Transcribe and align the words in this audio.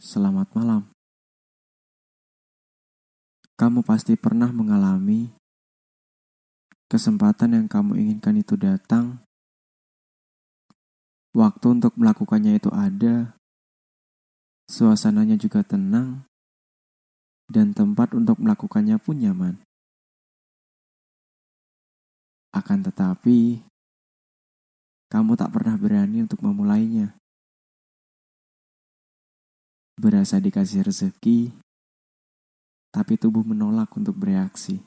Selamat 0.00 0.48
malam. 0.56 0.88
Kamu 3.60 3.84
pasti 3.84 4.16
pernah 4.16 4.48
mengalami 4.48 5.28
kesempatan 6.88 7.60
yang 7.60 7.66
kamu 7.68 8.00
inginkan 8.00 8.40
itu 8.40 8.56
datang, 8.56 9.20
waktu 11.36 11.66
untuk 11.76 11.92
melakukannya 12.00 12.56
itu 12.56 12.72
ada, 12.72 13.36
suasananya 14.72 15.36
juga 15.36 15.60
tenang, 15.60 16.24
dan 17.52 17.76
tempat 17.76 18.16
untuk 18.16 18.40
melakukannya 18.40 18.96
pun 18.96 19.20
nyaman. 19.20 19.60
Akan 22.56 22.80
tetapi, 22.80 23.60
kamu 25.12 25.36
tak 25.36 25.52
pernah 25.52 25.76
berani 25.76 26.24
untuk 26.24 26.40
memulainya 26.40 27.20
berasa 30.00 30.40
dikasih 30.40 30.88
rezeki, 30.88 31.52
tapi 32.88 33.20
tubuh 33.20 33.44
menolak 33.44 33.92
untuk 33.92 34.16
bereaksi. 34.16 34.80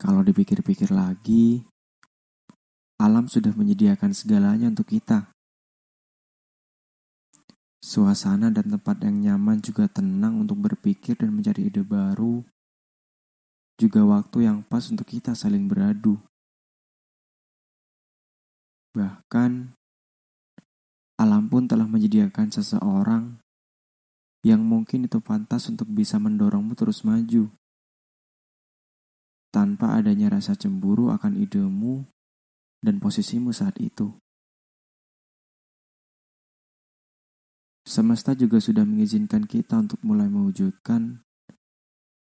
Kalau 0.00 0.22
dipikir-pikir 0.22 0.94
lagi, 0.94 1.66
alam 2.96 3.28
sudah 3.28 3.52
menyediakan 3.52 4.14
segalanya 4.16 4.70
untuk 4.70 4.88
kita. 4.88 5.28
Suasana 7.82 8.48
dan 8.48 8.70
tempat 8.70 9.02
yang 9.04 9.20
nyaman 9.20 9.60
juga 9.60 9.90
tenang 9.90 10.40
untuk 10.40 10.56
berpikir 10.62 11.18
dan 11.18 11.32
mencari 11.32 11.68
ide 11.68 11.84
baru, 11.84 12.44
juga 13.80 14.04
waktu 14.04 14.44
yang 14.48 14.60
pas 14.64 14.84
untuk 14.92 15.08
kita 15.08 15.32
saling 15.32 15.64
beradu. 15.64 16.20
Bahkan, 18.92 19.79
alam 21.20 21.52
pun 21.52 21.68
telah 21.68 21.84
menyediakan 21.84 22.48
seseorang 22.48 23.36
yang 24.40 24.64
mungkin 24.64 25.04
itu 25.04 25.20
pantas 25.20 25.68
untuk 25.68 25.84
bisa 25.92 26.16
mendorongmu 26.16 26.72
terus 26.72 27.04
maju. 27.04 27.52
Tanpa 29.52 30.00
adanya 30.00 30.32
rasa 30.32 30.56
cemburu 30.56 31.12
akan 31.12 31.36
idemu 31.36 32.08
dan 32.80 32.96
posisimu 32.96 33.52
saat 33.52 33.76
itu. 33.76 34.16
Semesta 37.84 38.32
juga 38.32 38.56
sudah 38.56 38.88
mengizinkan 38.88 39.44
kita 39.44 39.76
untuk 39.76 40.00
mulai 40.00 40.30
mewujudkan 40.30 41.20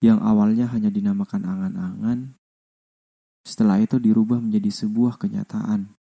yang 0.04 0.20
awalnya 0.20 0.68
hanya 0.68 0.92
dinamakan 0.92 1.48
angan-angan, 1.48 2.36
setelah 3.48 3.80
itu 3.80 3.96
dirubah 3.96 4.44
menjadi 4.44 4.84
sebuah 4.84 5.16
kenyataan. 5.16 5.96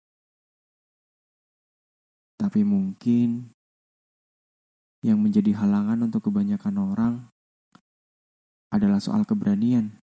Tapi 2.49 2.65
mungkin 2.65 3.53
yang 5.05 5.21
menjadi 5.21 5.53
halangan 5.53 6.09
untuk 6.09 6.33
kebanyakan 6.33 6.81
orang 6.81 7.13
adalah 8.73 8.97
soal 8.97 9.21
keberanian. 9.21 10.01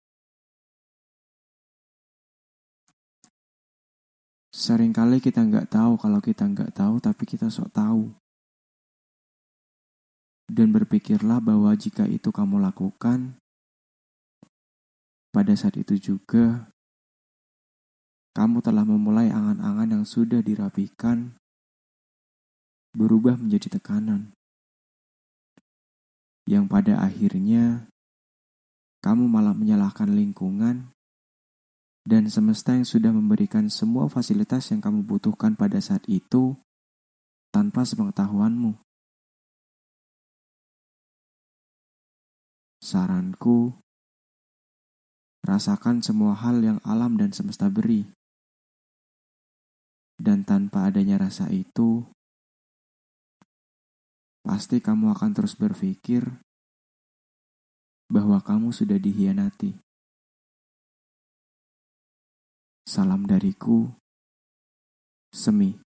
Seringkali 4.53 5.25
kita 5.25 5.41
nggak 5.41 5.73
tahu 5.73 5.97
kalau 5.97 6.20
kita 6.20 6.45
nggak 6.45 6.77
tahu, 6.77 7.01
tapi 7.01 7.25
kita 7.25 7.48
sok 7.48 7.73
tahu. 7.73 8.12
Dan 10.45 10.69
berpikirlah 10.69 11.41
bahwa 11.41 11.73
jika 11.73 12.05
itu 12.05 12.29
kamu 12.29 12.61
lakukan, 12.61 13.41
pada 15.33 15.56
saat 15.56 15.81
itu 15.81 15.97
juga 15.97 16.69
kamu 18.36 18.61
telah 18.61 18.84
memulai 18.84 19.33
angan-angan 19.33 19.97
yang 19.97 20.05
sudah 20.05 20.45
dirapikan 20.45 21.41
berubah 22.95 23.34
menjadi 23.37 23.77
tekanan, 23.77 24.31
yang 26.47 26.70
pada 26.70 27.03
akhirnya 27.03 27.91
kamu 29.05 29.29
malah 29.29 29.52
menyalahkan 29.52 30.08
lingkungan 30.14 30.95
dan 32.05 32.29
semesta 32.29 32.77
yang 32.77 32.85
sudah 32.85 33.13
memberikan 33.13 33.73
semua 33.73 34.13
fasilitas 34.13 34.69
yang 34.69 34.85
kamu 34.85 35.08
butuhkan 35.08 35.57
pada 35.57 35.80
saat 35.80 36.05
itu 36.05 36.57
tanpa 37.48 37.85
sepengetahuanmu. 37.89 38.77
Saranku, 42.85 43.73
rasakan 45.40 46.05
semua 46.05 46.36
hal 46.36 46.61
yang 46.61 46.79
alam 46.85 47.17
dan 47.17 47.33
semesta 47.33 47.73
beri. 47.73 48.05
Dan 50.20 50.45
tanpa 50.45 50.92
adanya 50.92 51.17
rasa 51.24 51.48
itu, 51.48 52.05
pasti 54.45 54.77
kamu 54.77 55.17
akan 55.17 55.31
terus 55.33 55.57
berpikir 55.57 56.29
bahwa 58.13 58.39
kamu 58.45 58.71
sudah 58.77 59.01
dihianati. 59.01 59.73
Salam 62.85 63.25
dariku, 63.25 63.89
Semi. 65.33 65.83